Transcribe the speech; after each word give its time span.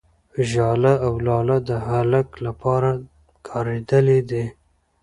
،ژاله 0.49 0.93
او 1.05 1.13
لاله 1.27 1.57
د 1.69 1.69
هلک 1.87 2.29
لپاره 2.45 2.89
کارېدلي 3.47 4.19
دي. 4.29 4.45